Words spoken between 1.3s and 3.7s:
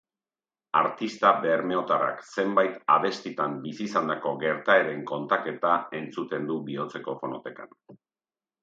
bermeotarrak zenbait abestitan